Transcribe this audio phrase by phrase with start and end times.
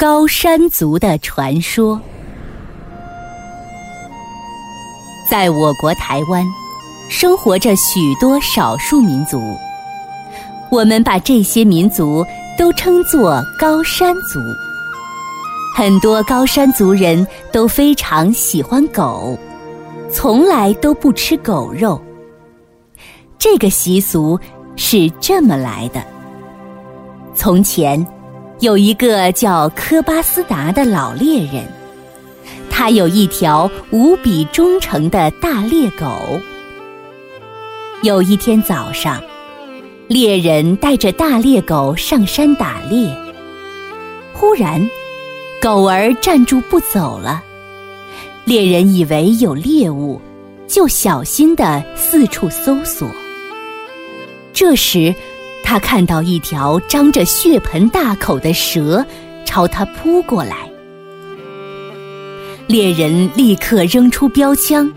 [0.00, 2.00] 高山族的传说。
[5.30, 6.42] 在我国台湾，
[7.10, 9.38] 生活着许多少数民族，
[10.70, 12.24] 我们把这些民族
[12.56, 14.40] 都称作高山族。
[15.76, 19.38] 很多高山族人都非常喜欢狗，
[20.10, 22.00] 从来都不吃狗肉。
[23.38, 24.40] 这个习俗
[24.76, 26.02] 是这么来的：
[27.34, 28.02] 从前
[28.60, 31.66] 有一个叫科巴斯达的老猎人，
[32.68, 36.06] 他有一条无比忠诚的大猎狗。
[38.02, 39.18] 有一天早上，
[40.08, 43.10] 猎人带着大猎狗上山打猎，
[44.34, 44.86] 忽然。
[45.62, 47.42] 狗儿站住不走了，
[48.44, 50.20] 猎人以为有猎物，
[50.66, 53.08] 就小心地四处搜索。
[54.54, 55.14] 这时，
[55.70, 59.06] 他看到一条张着血盆大口的蛇
[59.44, 60.68] 朝他扑过来，
[62.66, 64.92] 猎人立刻扔出标枪，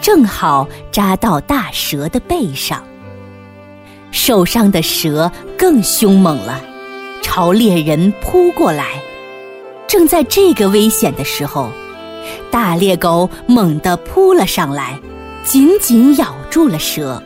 [0.00, 2.84] 正好扎到大蛇的背上。
[4.12, 6.60] 受伤的蛇更凶猛了，
[7.20, 9.02] 朝猎人扑过来。
[9.88, 11.72] 正在这个危险的时候，
[12.52, 14.96] 大猎狗猛地扑了上来，
[15.42, 17.20] 紧紧咬住了蛇。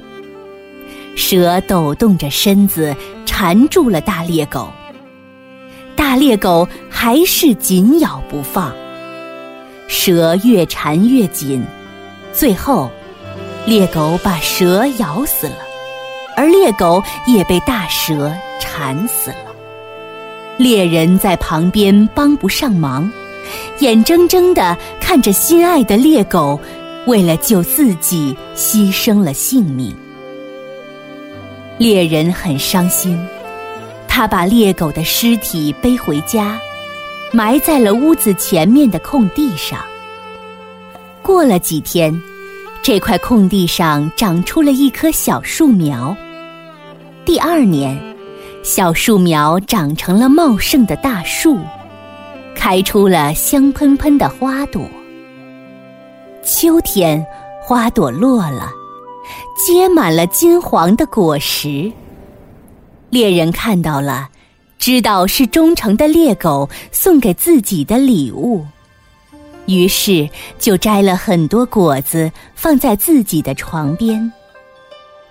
[1.18, 2.94] 蛇抖动着身子
[3.26, 4.68] 缠住了大猎狗，
[5.96, 8.72] 大猎狗还是紧咬不放。
[9.88, 11.60] 蛇越缠越紧，
[12.32, 12.88] 最后，
[13.66, 15.58] 猎狗把蛇咬死了，
[16.36, 19.52] 而猎狗也被大蛇缠死了。
[20.56, 23.10] 猎人在旁边帮不上忙，
[23.80, 26.60] 眼睁睁地看着心爱的猎狗
[27.06, 29.92] 为了救自己牺牲了性命。
[31.78, 33.16] 猎人很伤心，
[34.08, 36.58] 他把猎狗的尸体背回家，
[37.32, 39.78] 埋在了屋子前面的空地上。
[41.22, 42.20] 过了几天，
[42.82, 46.14] 这块空地上长出了一棵小树苗。
[47.24, 47.96] 第二年。
[48.64, 51.58] 小树苗长成了茂盛的大树，
[52.56, 54.82] 开出了香喷喷的花朵。
[56.42, 57.24] 秋天，
[57.62, 58.68] 花朵落了，
[59.56, 61.90] 结满了金黄的果实。
[63.10, 64.28] 猎人看到了，
[64.78, 68.64] 知道是忠诚的猎狗送给自己的礼物，
[69.66, 70.28] 于是
[70.58, 74.32] 就摘了很多果子放在自己的床边。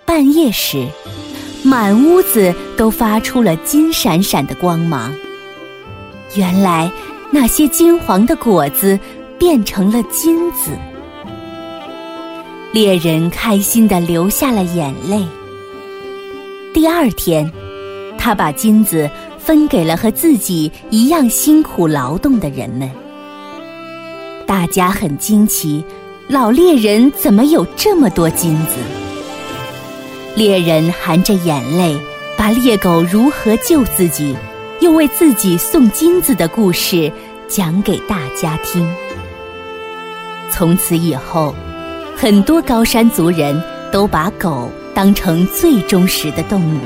[0.06, 0.88] 半夜时。
[1.64, 5.14] 满屋子都发出了金闪闪的光芒。
[6.35, 6.90] 原来
[7.29, 8.97] 那些金黄的果子
[9.38, 10.72] 变成了金子。
[12.73, 15.25] 猎人开心的流下了眼泪。
[16.73, 17.50] 第二天，
[18.17, 22.89] 他把金子分给了和自己一样辛苦劳动的人们。
[24.45, 25.83] 大家很惊奇，
[26.28, 28.75] 老猎人怎么有这么多金子？
[30.35, 31.97] 猎人含着眼泪，
[32.38, 34.35] 把猎狗如何救自己，
[34.81, 37.11] 又为自己送金子的故事
[37.47, 38.88] 讲给大家听。
[40.51, 41.55] 从此以后，
[42.19, 43.61] 很多高山族人
[43.91, 46.79] 都把狗当成最忠实的动物。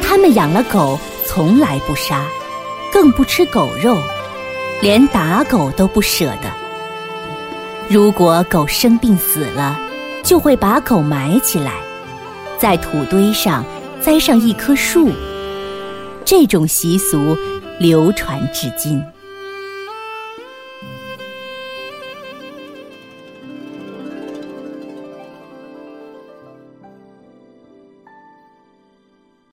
[0.00, 2.24] 他们养了狗，从来不杀，
[2.90, 3.98] 更不吃狗肉，
[4.80, 6.50] 连打狗都不舍得。
[7.86, 9.78] 如果狗生病死了，
[10.22, 11.74] 就会把狗埋起来。
[12.56, 13.62] 在土堆上
[14.00, 15.10] 栽上一棵树，
[16.24, 17.36] 这种习俗
[17.78, 19.04] 流传至今。